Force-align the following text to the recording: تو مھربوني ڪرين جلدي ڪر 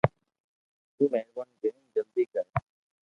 تو 0.95 1.01
مھربوني 1.11 1.53
ڪرين 1.61 1.85
جلدي 1.95 2.23
ڪر 2.33 2.45